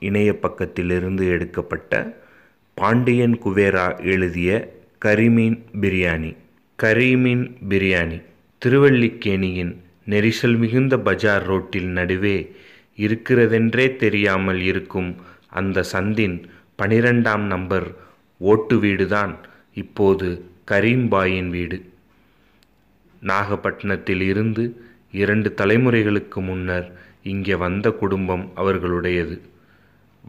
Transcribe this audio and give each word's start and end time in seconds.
இணைய 0.00 0.30
பக்கத்திலிருந்து 0.42 1.24
எடுக்கப்பட்ட 1.28 1.92
பாண்டியன் 2.76 3.36
குவேரா 3.44 3.86
எழுதிய 4.04 4.50
கரிமீன் 4.98 5.58
பிரியாணி 5.80 6.32
கரிமீன் 6.78 7.44
பிரியாணி 7.68 8.18
திருவல்லிக்கேணியின் 8.62 9.72
நெரிசல் 10.06 10.56
மிகுந்த 10.58 10.94
பஜார் 10.98 11.44
ரோட்டில் 11.44 11.90
நடுவே 11.98 12.36
இருக்கிறதென்றே 12.98 13.96
தெரியாமல் 13.96 14.60
இருக்கும் 14.60 15.10
அந்த 15.50 15.84
சந்தின் 15.92 16.36
பனிரெண்டாம் 16.82 17.44
நம்பர் 17.46 17.88
ஓட்டு 18.40 18.76
வீடுதான் 18.78 19.32
இப்போது 19.74 20.28
கரீம்பாயின் 20.70 21.48
வீடு. 21.48 21.78
நாகப்பட்டினத்தில் 23.22 24.22
இருந்து 24.22 24.64
இரண்டு 25.12 25.54
தலைமுறைகளுக்கு 25.56 26.40
முன்னர் 26.40 26.86
இங்கே 27.22 27.54
வந்த 27.54 27.86
குடும்பம் 27.92 28.44
அவர்களுடையது. 28.56 29.36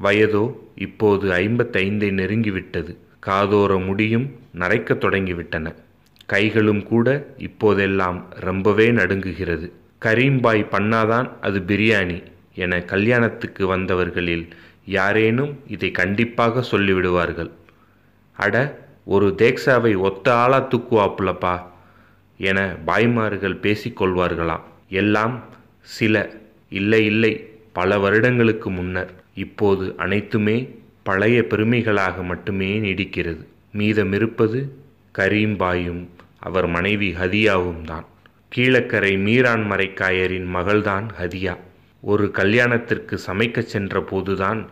வயதோ 0.04 0.58
இப்போது 0.76 1.30
ஐம்பத்தைந்தை 1.32 2.10
நெருங்கிவிட்டது. 2.12 2.96
காதோர 3.26 3.86
முடியும் 3.86 4.32
நரைக்கத் 4.54 5.04
தொடங்கிவிட்டன. 5.04 5.76
கைகளும் 6.26 6.84
கூட 6.84 7.34
இப்போதெல்லாம் 7.38 8.26
ரொம்பவே 8.30 8.92
நடுங்குகிறது. 8.92 9.72
கரீம்பாய் 10.02 10.66
பண்ணாதான் 10.72 11.32
அது 11.42 11.60
பிரியாணி 11.60 12.24
என 12.56 12.82
கல்யாணத்துக்கு 12.82 13.68
வந்தவர்களில் 13.68 14.48
யாரேனும் 14.86 15.60
இதை 15.68 15.92
கண்டிப்பாக 15.92 16.64
சொல்லிவிடுவார்கள். 16.72 17.52
அட 18.32 18.86
ஒரு 19.06 19.36
தேக்ஸாவை 19.38 19.98
ஒத்த 19.98 20.34
ஆளா 20.34 20.68
தூக்குவாப்புலப்பா 20.68 21.62
என 22.38 22.76
பாய்மார்கள் 22.86 23.60
பேசிக்கொள்வார்களாம் 23.62 24.62
எல்லாம் 24.90 25.44
சில 25.82 26.32
இல்லை 26.70 27.06
இல்லை 27.06 27.50
பல 27.72 28.00
வருடங்களுக்கு 28.00 28.70
முன்னர். 28.70 29.21
இப்போது 29.34 29.94
அனைத்துமே 29.98 30.76
பழைய 31.04 31.48
பெருமைகளாக 31.48 32.24
மட்டுமே 32.24 32.80
நீடிக்கிறது. 32.80 33.46
மீதமிருப்பது 33.78 34.68
கரீம்பாயும் 35.18 36.08
அவர் 36.40 36.68
மனைவி 36.68 37.14
ஹதியாவும் 37.14 37.82
தான். 37.82 38.06
கீழக்கரை 38.56 39.18
மீரான் 39.18 39.72
மரைக்காயரின் 39.72 40.48
மகள்தான் 40.56 41.10
ஹதியா. 41.20 41.58
ஒரு 42.02 42.32
கல்யாணத்திற்கு 42.32 43.20
சமைக்கச் 43.28 43.68
சென்ற 43.68 44.02
போதுதான் 44.02 44.70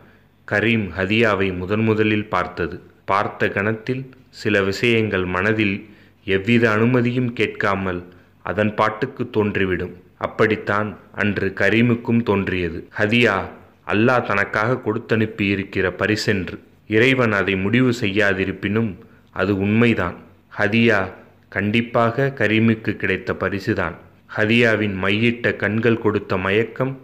கரீம் 0.51 0.89
ஹதியாவை 0.97 1.57
முதன் 1.57 1.83
முதலில் 1.83 2.27
பார்த்தது. 2.27 2.81
பார்த்த 3.05 3.49
கணத்தில் 3.49 4.09
சில 4.29 4.63
விஷயங்கள் 4.63 5.25
மனதில் 5.25 5.89
எவ்வித 6.25 6.71
அனுமதியும் 6.71 7.33
கேட்காமல் 7.33 8.07
அதன் 8.41 8.75
பாட்டுக்கு 8.75 9.29
தோன்றிவிடும். 9.33 9.93
அப்படித்தான் 10.17 10.97
அன்று 11.15 11.53
கரீமுக்கும் 11.55 12.23
தோன்றியது. 12.23 12.87
ஹதியா 12.97 13.49
அல்லாஹ் 13.89 14.25
தனக்காக 14.25 14.81
கொடுத்தனுப்பி 14.85 15.41
இருக்கிற 15.41 15.93
பரிசென்று. 15.97 16.57
இறைவன் 16.87 17.31
அதை 17.31 17.55
முடிவு 17.55 17.93
செய்யாதிருப்பினும் 18.01 18.95
அது 19.31 19.57
உண்மைதான். 19.57 20.15
ஹதியா 20.57 21.13
கண்டிப்பாக 21.49 22.33
கரீமுக்கு 22.35 22.95
கிடைத்த 22.95 23.33
பரிசுதான். 23.33 23.95
ஹதியாவின் 24.37 24.95
மையிட்ட 25.03 25.55
கண்கள் 25.55 25.97
கொடுத்த 25.97 26.37
மயக்கம் 26.37 27.01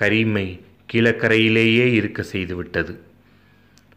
கரீமை 0.00 0.60
கீழக்கரையிலேயே 0.92 1.92
இருக்க 1.92 2.24
செய்துவிட்டது. 2.32 2.96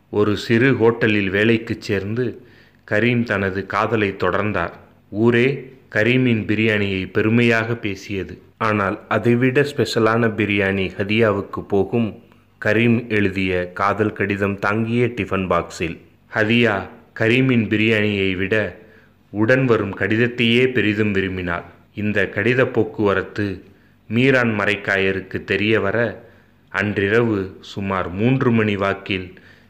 ஒரு 0.10 0.38
சிறு 0.38 0.72
ஹோட்டலில் 0.72 1.30
வேலைக்குச் 1.30 1.82
சேர்ந்து 1.82 2.46
கரீம் 2.92 3.24
தனது 3.24 3.66
காதலை 3.66 4.16
தொடர்ந்தார். 4.20 4.72
ஊரே 5.10 5.74
கரீமின் 5.96 6.46
பிரியாணியை 6.46 7.10
பெருமையாக 7.12 7.76
பேசியது. 7.76 8.42
ஆனால் 8.58 9.00
அதைவிட 9.08 9.62
ஸ்பெஷலான 9.62 10.28
பிரியாணி 10.28 10.90
ஹதியாவுக்கு 10.98 11.62
போகும் 11.62 12.24
கரீம் 12.62 13.08
எழுதிய 13.08 13.52
காதல் 13.74 14.14
கடிதம் 14.14 14.56
தாங்கிய 14.60 15.04
டிஃபன் 15.08 15.46
பாக்ஸில் 15.52 15.96
ஹதியா 16.36 16.74
கரீமின் 17.14 17.64
பிரியாணியை 17.68 18.36
விட 18.36 18.56
உடன் 19.34 19.64
வரும் 19.66 19.94
கடிதத்தையே 19.98 20.64
பெரிதும் 20.72 21.12
விரும்பினாள். 21.12 21.64
இந்த 21.94 22.28
கடித 22.36 22.66
போக்குவரத்து 22.66 23.46
மீரான் 24.08 24.52
மரைக்காயருக்கு 24.60 25.44
தெரிய 25.44 25.80
வர 25.80 25.98
அன்றிரவு 26.72 27.40
சுமார் 27.60 28.10
மூன்று 28.12 28.52
மணி 28.52 28.76
வாக்கில் 28.76 29.28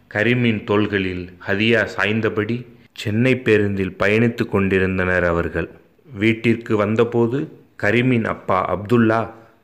கரிமின் 0.07 0.61
தோள்களில் 0.63 1.25
ஹதியா 1.47 1.83
சாய்ந்தபடி 1.95 2.65
சென்னை 2.91 3.35
பேருந்தில் 3.37 3.97
பயணித்து 4.03 4.45
கொண்டிருந்தனர் 4.45 5.23
அவர்கள். 5.23 5.69
வீட்டிற்கு 6.07 6.75
வந்தபோது 6.77 7.39
கரிமின் 7.77 8.25
அப்பா 8.35 8.61
அப்துல்லா 8.75 9.21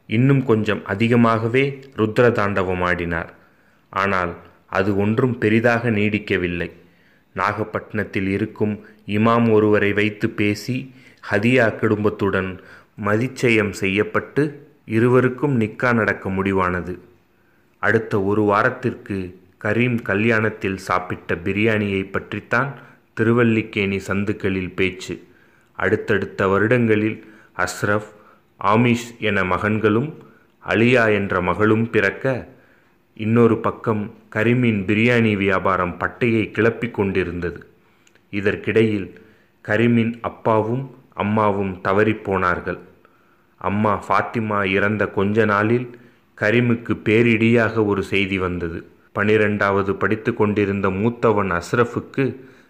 இன்னும் 0.08 0.46
கொஞ்சம் 0.46 0.86
அதிகமாகவே 0.86 1.80
ருத்ர 1.96 2.32
தாண்டவம் 2.32 2.82
ஆடினார். 2.82 3.30
ஆனால் 3.90 4.36
அது 4.68 4.98
ஒன்றும் 4.98 5.38
பெரிதாக 5.38 5.90
நீடிக்கவில்லை. 5.90 6.72
நாகப்பட்டினத்தில் 7.34 8.28
இருக்கும் 8.28 8.86
இமாம் 9.06 9.52
ஒருவரை 9.52 9.94
வைத்து 9.94 10.30
பேசி 10.30 10.94
ஹதியா 11.32 11.76
குடும்பத்துடன் 11.76 12.60
மதிச்சயம் 13.06 13.70
செய்யப்பட்டு 13.70 14.68
இருவருக்கும் 14.86 15.62
நிக்கா 15.62 15.94
நடக்க 15.94 16.30
முடிவானது. 16.30 17.00
அடுத்த 17.80 18.24
ஒரு 18.24 18.42
வாரத்திற்கு 18.42 19.40
கரீம் 19.64 19.98
கல்யாணத்தில் 20.04 20.76
சாப்பிட்ட 20.76 21.36
பிரியாணியை 21.36 22.12
பற்றித்தான் 22.12 22.74
திருவல்லிக்கேணி 23.14 23.98
சந்துக்களில் 24.08 24.76
பேச்சு. 24.76 25.24
அடுத்தடுத்த 25.74 26.48
வருடங்களில் 26.48 27.26
அஸ்ரஃப் 27.58 28.12
ஆமிஷ் 28.74 29.08
என 29.20 29.44
மகன்களும் 29.44 30.10
அலியா 30.64 31.04
என்ற 31.14 31.42
மகளும் 31.42 31.86
பிறக்க 31.90 32.34
இன்னொரு 33.18 33.58
பக்கம் 33.58 34.04
கரிமீன் 34.36 34.80
பிரியாணி 34.88 35.34
வியாபாரம் 35.38 35.96
பட்டையை 36.00 36.44
கிளப்பிக் 36.52 36.98
கொண்டிருந்தது. 36.98 37.60
இதற்கிடையில் 38.30 39.08
கரிமின் 39.66 40.14
அப்பாவும் 40.22 40.84
அம்மாவும் 41.14 41.74
தவறிப்போனார்கள் 41.84 42.80
அம்மா 43.62 43.94
ஃபாத்திமா 44.08 44.60
இறந்த 44.78 45.04
கொஞ்ச 45.18 45.46
நாளில் 45.46 45.88
கரிமுக்கு 46.42 46.94
பேரிடியாக 47.06 47.86
ஒரு 47.86 48.02
செய்தி 48.04 48.38
வந்தது. 48.38 48.80
பனிரெண்டாவது 49.12 49.92
படித்து 49.96 50.32
கொண்டிருந்த 50.34 50.88
மூத்தவன் 51.00 51.52
அஸ்ரஃபுக்கு 51.60 52.26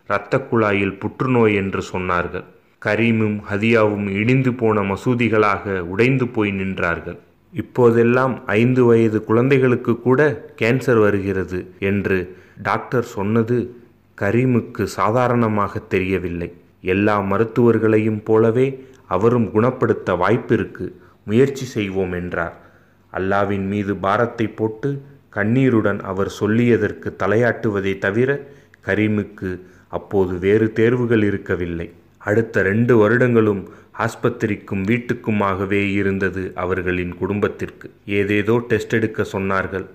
இரத்த 0.07 0.37
குழாயில் 0.51 0.99
புற்றுநோய் 0.99 1.55
என்று 1.55 1.81
சொன்னார்கள். 1.93 2.45
கரீமும் 2.85 3.37
ஹதியாவும் 3.49 4.07
இடிந்து 4.19 4.51
போன 4.53 4.81
மசூதிகளாக 4.91 5.79
உடைந்து 5.93 6.25
போய் 6.35 6.51
நின்றார்கள். 6.59 7.17
இப்போதெல்லாம் 7.53 8.33
ஐந்து 8.61 8.83
வயது 8.83 9.19
குழந்தைகளுக்கு 9.29 9.93
கூட 10.05 10.19
கேன்சர் 10.61 10.99
வருகிறது 11.05 11.59
என்று 11.89 12.17
டாக்டர் 12.67 13.07
சொன்னது 13.15 13.57
கரீமுக்கு 14.17 14.83
சாதாரணமாக 14.99 15.79
தெரியவில்லை. 15.93 16.49
எல்லா 16.93 17.15
மருத்துவர்களையும் 17.31 18.21
போலவே 18.23 18.67
அவரும் 19.15 19.47
குணப்படுத்த 19.51 20.09
வாய்ப்பிருக்கு 20.21 20.85
முயற்சி 21.27 21.65
செய்வோம் 21.75 22.13
என்றார். 22.21 22.55
அல்லாவின் 23.13 23.67
மீது 23.73 23.93
பாரத்தை 24.05 24.47
போட்டு 24.59 24.89
கண்ணீருடன் 25.29 25.99
அவர் 26.11 26.31
சொல்லியதற்கு 26.39 27.09
தலையாட்டுவதை 27.21 27.93
தவிர 28.05 28.29
கரீமுக்கு 28.87 29.49
அப்போது 29.97 30.33
வேறு 30.45 30.67
தேர்வுகள் 30.79 31.23
இருக்கவில்லை. 31.23 31.87
அடுத்த 32.29 32.63
ரெண்டு 32.69 32.93
வருடங்களும் 33.01 33.61
ஆஸ்பத்திரிக்கும் 34.05 34.83
வீட்டுக்குமாகவே 34.89 35.81
இருந்தது 35.99 36.43
அவர்களின் 36.63 37.13
குடும்பத்திற்கு. 37.21 37.87
ஏதேதோ 38.19 38.55
டெஸ்ட் 38.69 38.95
எடுக்க 38.99 39.25
சொன்னார்கள். 39.33 39.85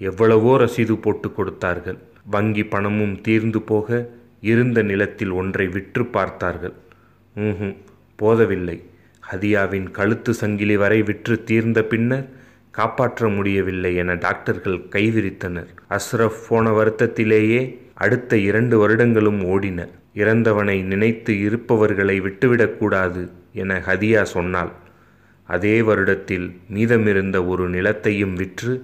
எவ்வளவோ 0.00 0.52
ரசீது 0.62 0.94
போட்டு 0.96 1.28
கொடுத்தார்கள். 1.32 1.98
வங்கி 2.34 2.64
பணமும் 2.74 3.16
தீர்ந்து 3.20 3.60
போக 3.70 3.88
இருந்த 4.52 4.78
நிலத்தில் 4.90 5.32
ஒன்றை 5.40 5.66
விற்று 5.68 6.04
பார்த்தார்கள். 6.16 6.74
ம் 7.36 7.74
போதவில்லை. 8.22 8.78
ஹதியாவின் 9.30 9.88
கழுத்து 9.98 10.32
சங்கிலி 10.34 10.76
வரை 10.76 10.98
விற்று 11.08 11.34
தீர்ந்த 11.50 11.80
பின்னர் 11.92 12.26
காப்பாற்ற 12.78 13.28
முடியவில்லை 13.28 13.92
என 14.02 14.14
டாக்டர்கள் 14.26 14.78
கைவிரித்தனர். 14.94 15.70
அஸ்ரஃப் 15.96 16.40
போன 16.48 16.70
வருத்தத்திலேயே 16.78 17.60
அடுத்த 18.04 18.38
இரண்டு 18.48 18.76
வருடங்களும் 18.78 19.40
ஓடின. 19.54 19.80
இறந்தவனை 20.14 20.82
நினைத்து 20.82 21.40
இருப்பவர்களை 21.40 22.20
விட்டுவிடக்கூடாது 22.20 23.22
என 23.52 23.78
ஹதியா 23.86 24.22
சொன்னாள். 24.22 24.72
அதே 25.48 25.80
வருடத்தில் 25.80 26.46
மீதமிருந்த 26.74 27.46
ஒரு 27.46 27.70
நிலத்தையும் 27.70 28.32
விற்று 28.32 28.74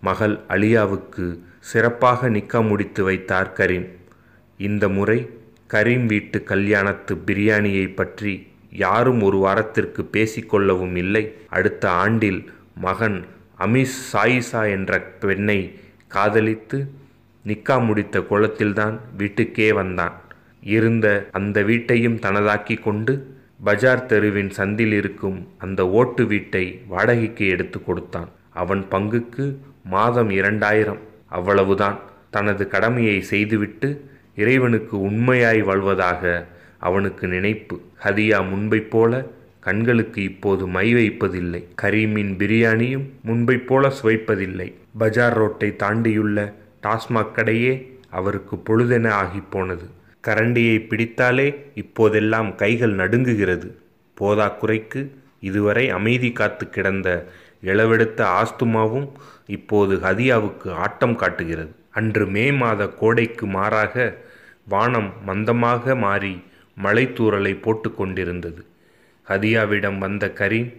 மகள் 0.00 0.38
அலியாவுக்கு 0.48 1.38
சிறப்பாக 1.58 2.28
நிக்கா 2.28 2.66
முடித்து 2.68 3.04
வைத்தார் 3.04 3.52
கரீம். 3.56 3.88
இந்த 4.58 4.88
முறை 4.88 5.18
கரீம் 5.72 6.06
வீட்டு 6.06 6.38
கல்யாணத்து 6.46 7.12
பிரியாணியை 7.26 7.94
பற்றி 7.94 8.46
யாரும் 8.70 9.22
ஒரு 9.22 9.38
வாரத்திற்கு 9.38 10.02
பேசிக்கொள்ளவும் 10.12 10.96
இல்லை. 10.96 11.24
அடுத்த 11.48 11.90
ஆண்டில் 11.90 12.40
மகன் 12.74 13.24
அமீஸ் 13.58 13.96
சாயிசா 14.12 14.70
என்ற 14.70 15.00
பெண்ணை 15.20 15.60
காதலித்து 16.08 16.78
நிக்கா 17.44 17.86
முடித்த 17.86 18.18
குளத்தில்தான் 18.30 18.98
வீட்டுக்கே 19.16 19.72
வந்தான். 19.72 20.16
இருந்த 20.62 21.28
அந்த 21.32 21.62
வீட்டையும் 21.62 22.16
தனதாக்கி 22.16 22.82
கொண்டு 22.82 23.34
பஜார் 23.64 24.06
தெருவின் 24.06 24.50
சந்தில் 24.56 24.92
இருக்கும் 24.92 25.48
அந்த 25.58 25.88
ஓட்டு 25.88 26.26
வீட்டை 26.26 26.82
வாடகைக்கு 26.86 27.48
எடுத்து 27.48 27.84
கொடுத்தான். 27.84 28.28
அவன் 28.50 28.84
பங்குக்கு 28.90 29.56
மாதம் 29.84 30.30
இரண்டாயிரம். 30.30 30.98
அவ்வளவுதான். 31.26 31.98
தனது 32.30 32.68
கடமையை 32.68 33.22
செய்துவிட்டு 33.22 34.10
இறைவனுக்கு 34.36 35.00
உண்மையாய் 35.00 35.62
வாழ்வதாக 35.62 36.46
அவனுக்கு 36.78 37.28
நினைப்பு. 37.28 37.80
ஹதியா 38.04 38.48
முன்பைப் 38.48 38.90
போல 38.90 39.26
கண்களுக்கு 39.60 40.22
இப்போது 40.22 40.66
மை 40.66 40.94
வைப்பதில்லை. 40.94 41.64
கரீமின் 41.82 42.36
பிரியாணியும் 42.36 43.08
முன்பைப் 43.24 43.66
போல 43.66 43.92
சுவைப்பதில்லை. 44.02 44.72
பஜார் 44.98 45.34
ரோட்டை 45.34 45.76
தாண்டியுள்ள 45.78 46.52
டாஸ்மாக் 46.82 47.34
கடையே 47.34 47.98
அவருக்கு 48.10 48.56
பொழுதென 48.56 49.12
ஆகிப்போனது 49.22 49.86
கரண்டியை 50.26 50.76
பிடித்தாலே 50.88 51.46
இப்போதெல்லாம் 51.74 52.54
கைகள் 52.54 52.94
நடுங்குகிறது. 52.94 53.68
போதாக்குறைக்கு 54.20 55.00
இதுவரை 55.40 55.84
அமைதி 55.90 56.32
காத்து 56.32 56.64
கிடந்த 56.68 57.08
இளவெடுத்த 57.64 58.20
ஆஸ்துமாவும் 58.40 59.08
இப்போது 59.46 59.94
ஹதியாவுக்கு 59.96 60.68
ஆட்டம் 60.84 61.16
காட்டுகிறது. 61.16 61.72
அன்று 61.90 62.26
மே 62.26 62.44
மாத 62.52 62.86
கோடைக்கு 63.00 63.46
மாறாக 63.46 63.94
வானம் 64.68 65.10
மந்தமாக 65.26 65.96
மாறி 65.96 66.34
மலைத்தூறலை 66.82 67.54
போட்டு 67.60 67.94
கொண்டிருந்தது. 67.94 68.62
ஹதியாவிடம் 69.26 69.98
வந்த 69.98 70.26
கரீம் 70.40 70.70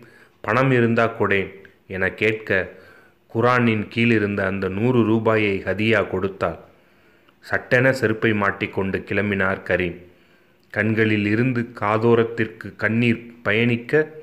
பணம் 0.41 0.71
இருந்தா 0.71 1.05
கொடேன் 1.19 1.51
என 1.87 2.09
கேட்க 2.21 2.69
குரானின் 3.31 3.85
கீழிருந்த 3.94 4.41
அந்த 4.45 4.65
நூறு 4.67 5.01
ரூபாயை 5.03 5.63
ஹதியா 5.65 5.99
கொடுத்தாள். 6.09 6.59
சட்டென 7.41 7.93
செருப்பை 7.93 8.33
மாட்டிக்கொண்டு 8.33 8.97
கிளம்பினார் 9.07 9.61
கரீம். 9.67 9.99
கண்களில் 10.69 11.25
இருந்து 11.25 11.61
காதோரத்திற்கு 11.79 12.75
கண்ணீர் 12.75 13.21
பயணிக்க 13.43 14.19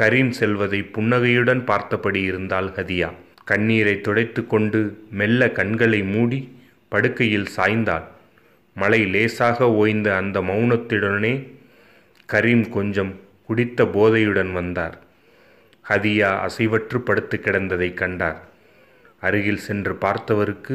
கரீம் 0.00 0.30
செல்வதை 0.30 0.82
புன்னகையுடன் 0.82 1.64
பார்த்தபடி 1.64 2.22
இருந்தாள் 2.22 2.68
ஹதியா. 2.68 3.12
கண்ணீரை 3.44 4.00
துடைத்து 4.00 4.46
கொண்டு 4.46 4.80
மெல்ல 5.10 5.50
கண்களை 5.50 6.02
மூடி 6.02 6.40
படுக்கையில் 6.88 7.48
சாய்ந்தாள். 7.56 8.06
மழை 8.74 9.06
லேசாக 9.06 9.70
ஓய்ந்த 9.72 10.16
அந்த 10.16 10.40
மௌனத்துடனே 10.40 11.34
கரீம் 12.32 12.68
கொஞ்சம் 12.68 13.12
குடித்த 13.44 13.84
போதையுடன் 13.84 14.52
வந்தார். 14.52 14.98
ஹதியா 15.88 16.30
அசைவற்று 16.46 16.98
படுத்து 16.98 17.40
கிடந்ததை 17.44 17.94
கண்டார். 17.94 18.40
அருகில் 19.20 19.64
சென்று 19.66 19.98
பார்த்தவருக்கு 20.00 20.74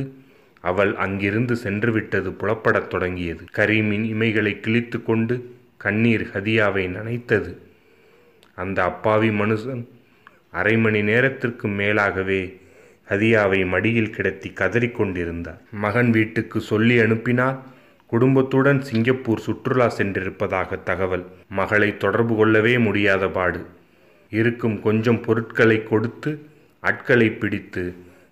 அவள் 0.69 0.91
அங்கிருந்து 1.03 1.55
சென்றுவிட்டது 1.63 2.29
புலப்படத் 2.41 2.91
தொடங்கியது. 2.93 3.43
கரீமின் 3.57 4.05
இமைகளை 4.13 4.53
கிழித்து 4.59 4.97
கொண்டு 5.09 5.35
கண்ணீர் 5.83 6.25
ஹதியாவை 6.33 6.83
நனைத்தது. 6.97 7.51
அந்த 8.63 8.79
அப்பாவி 8.89 9.29
மனுஷன் 9.41 9.83
அரை 10.59 10.75
மணி 10.83 11.01
நேரத்திற்கு 11.09 11.67
மேலாகவே 11.79 12.41
ஹதியாவை 13.09 13.61
மடியில் 13.73 14.13
கிடத்தி 14.15 14.49
கதறிக்கொண்டிருந்தார் 14.59 15.59
மகன் 15.85 16.09
வீட்டுக்கு 16.17 16.59
சொல்லி 16.69 16.95
அனுப்பினால் 17.05 17.57
குடும்பத்துடன் 18.11 18.79
சிங்கப்பூர் 18.89 19.43
சுற்றுலா 19.45 19.87
சென்றிருப்பதாக 19.97 20.77
தகவல். 20.89 21.25
மகளை 21.59 21.89
தொடர்பு 22.03 22.33
கொள்ளவே 22.35 22.73
முடியாத 22.87 23.27
பாடு 23.37 23.61
இருக்கும் 24.31 24.77
கொஞ்சம் 24.87 25.21
பொருட்களை 25.25 25.77
கொடுத்து 25.83 26.31
ஆட்களை 26.83 27.29
பிடித்து 27.41 27.83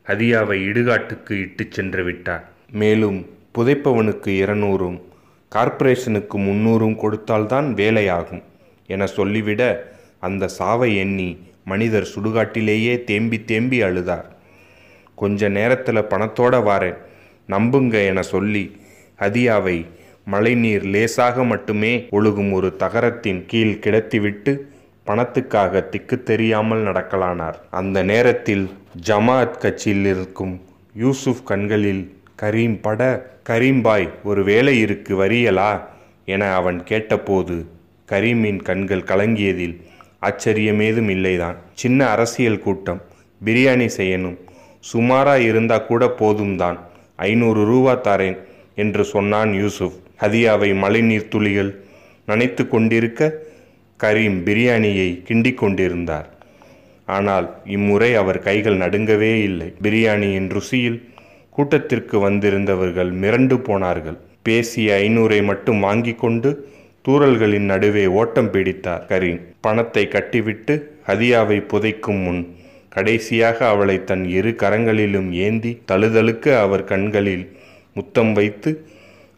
ஹதியாவை 0.08 0.58
இடுகாட்டுக்கு 0.68 1.32
இட்டுச் 1.32 1.72
சென்று 1.72 2.04
விட்டார் 2.04 2.50
மேலும் 2.72 3.26
புதைப்பவனுக்கு 3.56 4.32
இருநூறும் 4.44 5.02
கார்ப்பரேஷனுக்கு 5.56 6.40
முன்னூறும் 6.40 6.96
கொடுத்தால்தான் 6.96 7.74
வேலையாகும் 7.74 8.44
என 8.88 9.06
சொல்லிவிட 9.06 9.92
அந்த 10.20 10.48
சாவை 10.48 10.96
எண்ணி 10.96 11.38
மனிதர் 11.66 12.08
சுடுகாட்டிலேயே 12.16 13.04
தேம்பி 13.04 13.44
தேம்பி 13.44 13.82
அழுதார். 13.82 14.26
கொஞ்ச 15.16 15.50
நேரத்தில் 15.50 16.10
பணத்தோட 16.10 16.56
வாரேன் 16.70 16.98
நம்புங்க 17.48 18.06
என 18.06 18.22
சொல்லி 18.22 18.78
ஹதியாவை 19.20 19.86
மழைநீர் 20.26 20.84
லேசாக 20.84 21.44
மட்டுமே 21.44 22.08
ஒழுகும் 22.12 22.52
ஒரு 22.52 22.76
தகரத்தின் 22.76 23.44
கீழ் 23.48 23.80
கிடத்திவிட்டு 23.82 24.60
பணத்துக்காக 25.08 25.90
திக்கு 25.90 26.24
தெரியாமல் 26.24 26.84
நடக்கலானார். 26.86 27.58
அந்த 27.70 28.04
நேரத்தில் 28.04 28.70
ஜமாஅத் 29.08 29.58
கட்சியில் 29.58 30.06
இருக்கும் 30.06 30.62
யூசுப் 30.96 31.46
கண்களில் 31.46 32.04
கரீம் 32.42 32.78
பட 32.82 33.02
கரீம்பாய் 33.50 34.10
ஒரு 34.24 34.44
வேலை 34.44 34.80
இருக்கு 34.80 35.16
வரியலா? 35.24 35.72
என 36.26 36.54
அவன் 36.54 36.84
கேட்டபோது 36.84 37.66
கரீமின் 38.12 38.62
கண்கள் 38.62 39.02
கலங்கியதில் 39.02 39.76
ஆச்சரியமேதும் 40.22 41.10
இல்லைதான். 41.10 41.56
சின்ன 41.74 42.08
அரசியல் 42.08 42.60
கூட்டம் 42.60 43.02
பிரியாணி 43.46 43.90
செய்யணும் 43.98 44.38
சுமாரா 44.94 45.36
இருந்தா 45.40 45.78
கூட 45.78 46.10
போதும் 46.10 46.58
தான் 46.58 46.78
ஐநூறு 47.16 47.66
ரூபா 47.66 47.94
தாரேன் 47.96 48.38
என்று 48.76 49.04
சொன்னான் 49.04 49.54
யூசுப். 49.54 49.94
ஹதியாவை 50.20 50.76
மழைநீர் 50.76 51.28
துளிகள் 51.28 51.84
நனைத்து 52.28 52.68
கொண்டிருக்க 52.68 53.32
கரீம் 54.00 54.38
பிரியாணியை 54.48 55.10
கிண்டிக் 55.28 55.60
கொண்டிருந்தார். 55.62 56.28
ஆனால் 57.07 57.48
இம்முறை 57.66 58.10
அவர் 58.16 58.40
கைகள் 58.40 58.78
நடுங்கவே 58.78 59.34
இல்லை. 59.42 59.74
பிரியாணியின் 59.81 60.50
ருசியில் 60.56 61.00
கூட்டத்திற்கு 61.56 62.18
வந்திருந்தவர்கள் 62.19 63.12
மிரண்டு 63.24 63.57
போனார்கள். 63.57 64.18
பேசிய 64.44 64.95
ஐநூறை 65.04 65.40
மட்டும் 65.44 65.80
வாங்கி 65.80 66.13
கொண்டு 66.16 66.50
தூறல்களின் 67.07 67.68
நடுவே 67.72 68.06
ஓட்டம் 68.19 68.51
பிடித்தார் 68.51 69.06
கரீம். 69.10 69.42
பணத்தை 69.62 70.04
கட்டிவிட்டு 70.07 70.75
ஹதியாவை 71.07 71.60
புதைக்கும் 71.72 72.22
முன் 72.24 72.42
கடைசியாக 72.89 73.57
அவளை 73.68 74.04
தன் 74.04 74.25
இரு 74.38 74.51
கரங்களிலும் 74.62 75.30
ஏந்தி 75.46 75.72
தழுதழுக்க 75.91 76.46
அவர் 76.60 76.84
கண்களில் 76.84 77.46
முத்தம் 77.94 78.34
வைத்து 78.34 78.72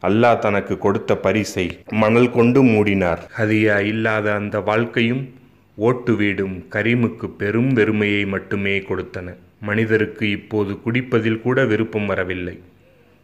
அல்லாஹ் 0.02 0.40
தனக்கு 0.40 0.78
கொடுத்த 0.78 1.16
பரிசை 1.16 1.80
மணல் 1.92 2.32
கொண்டு 2.32 2.64
மூடினார். 2.64 3.20
ஹதியா 3.38 3.80
இல்லாத 3.80 4.34
அந்த 4.34 4.60
வாழ்க்கையும் 4.60 5.34
ஓட்டு 5.76 6.16
வீடும் 6.16 6.66
கரீமுக்கு 6.72 7.28
பெரும் 7.38 7.76
வெறுமையை 7.76 8.28
மட்டுமே 8.28 8.80
கொடுத்தன. 8.80 9.36
மனிதருக்கு 9.62 10.30
இப்போது 10.30 10.78
குடிப்பதில் 10.86 11.42
கூட 11.42 11.66
விருப்பம் 11.66 12.06
வரவில்லை. 12.06 12.60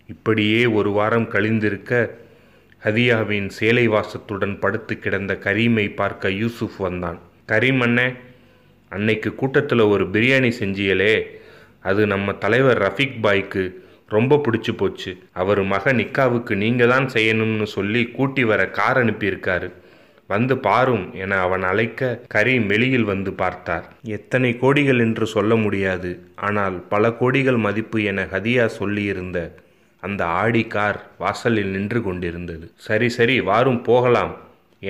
இப்படியே 0.07 0.65
ஒரு 0.65 0.89
வாரம் 0.89 1.29
கழிந்திருக்க 1.29 2.09
ஹதியாவின் 2.83 3.47
சேலை 3.47 3.89
வாசத்துடன் 3.89 4.59
படுத்து 4.59 4.99
கிடந்த 4.99 5.39
கரீமை 5.43 5.95
பார்க்க 5.95 6.31
யூசுப் 6.31 6.77
வந்தான். 6.77 7.19
கரீம் 7.47 7.81
அண்ணே 7.81 8.15
அன்னைக்கு 8.89 9.35
கூட்டத்தில் 9.35 9.79
ஒரு 9.79 10.05
பிரியாணி 10.05 10.51
செஞ்சியலே. 10.59 11.21
அது 11.81 12.07
நம்ம 12.07 12.33
தலைவர் 12.33 12.81
ரஃபீக் 12.81 13.21
பாய்க்கு 13.21 13.83
ரொம்ப 14.17 14.39
பிடிச்சு 14.45 14.73
போச்சு. 14.81 15.11
அவர் 15.41 15.61
மக 15.73 15.93
நிக்காவுக்கு 15.99 16.53
நீங்கள் 16.63 16.91
தான் 16.93 17.07
செய்யணும்னு 17.13 17.67
சொல்லி 17.77 18.01
கூட்டி 18.17 18.43
வர 18.51 18.61
கார் 18.79 18.99
அனுப்பியிருக்காரு. 19.03 19.69
வந்து 20.33 20.55
பாரும் 20.65 21.05
என 21.21 21.37
அவன் 21.45 21.63
அழைக்க 21.69 22.11
கரி 22.33 22.53
வெளியில் 22.71 23.09
வந்து 23.11 23.31
பார்த்தார். 23.41 23.87
எத்தனை 24.17 24.51
கோடிகள் 24.61 25.01
என்று 25.05 25.25
சொல்ல 25.35 25.55
முடியாது. 25.63 26.11
ஆனால் 26.47 26.77
பல 26.93 27.09
கோடிகள் 27.21 27.59
மதிப்பு 27.65 27.99
என 28.11 28.25
ஹதியா 28.33 28.65
சொல்லியிருந்த 28.79 29.39
அந்த 30.03 30.21
ஆடி 30.41 30.63
கார் 30.75 30.99
வாசலில் 31.23 31.73
நின்று 31.75 31.99
கொண்டிருந்தது. 32.05 32.65
சரி 32.87 33.09
சரி 33.17 33.35
வாரும் 33.49 33.81
போகலாம் 33.89 34.33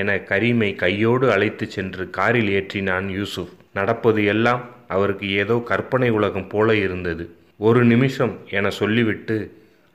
என 0.01 0.11
கரீமை 0.29 0.69
கையோடு 0.83 1.25
அழைத்து 1.35 1.65
சென்று 1.75 2.03
காரில் 2.17 2.51
ஏற்றினான் 2.57 3.07
யூசுப். 3.17 3.51
நடப்பது 3.79 4.21
எல்லாம் 4.33 4.61
அவருக்கு 4.95 5.27
ஏதோ 5.41 5.55
கற்பனை 5.71 6.09
உலகம் 6.19 6.47
போல 6.47 6.75
இருந்தது. 6.85 7.25
ஒரு 7.67 7.81
நிமிஷம் 7.91 8.33
என 8.57 8.69
சொல்லிவிட்டு 8.77 9.35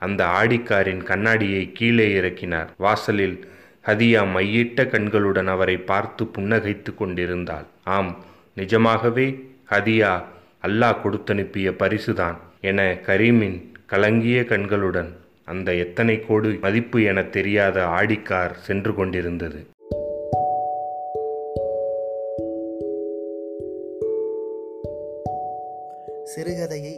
அந்த 0.01 0.21
ஆடிக்காரின் 0.39 1.01
கண்ணாடியை 1.09 1.63
கீழே 1.77 2.05
இறக்கினார். 2.19 2.69
வாசலில் 2.85 3.37
ஹதியா 3.87 4.21
மையிட்ட 4.35 4.85
கண்களுடன் 4.93 5.49
அவரை 5.55 5.77
பார்த்து 5.91 6.25
புன்னகைத்து 6.35 6.91
கொண்டிருந்தாள். 6.95 7.67
ஆம் 7.97 8.11
நிஜமாகவே 8.59 9.27
ஹதியா 9.73 10.11
அல்லாஹ் 10.67 11.01
கொடுத்தனுப்பிய 11.03 11.69
பரிசுதான் 11.81 12.37
என 12.69 12.81
கரீமின் 13.07 13.57
கலங்கிய 13.93 14.39
கண்களுடன் 14.53 15.11
அந்த 15.51 15.69
எத்தனை 15.85 16.15
கோடி 16.27 16.49
மதிப்பு 16.65 17.01
என 17.11 17.19
தெரியாத 17.37 17.77
ஆடிக்கார் 17.99 18.55
சென்று 18.67 18.93
கொண்டிருந்தது. 18.95 19.59